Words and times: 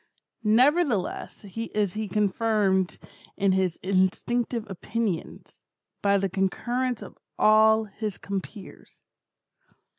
Nevertheless 0.43 1.45
is 1.45 1.93
he 1.93 2.07
confirmed 2.07 2.97
in 3.37 3.51
his 3.51 3.77
instinctive 3.83 4.65
opinions, 4.67 5.59
by 6.01 6.17
the 6.17 6.27
concurrence 6.27 7.03
of 7.03 7.19
all 7.37 7.83
his 7.83 8.17
compeers. 8.17 8.95